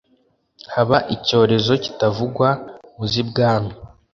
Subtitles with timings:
[0.73, 2.49] haba icyorezo kitavugwa
[2.95, 3.73] mu z'ibwami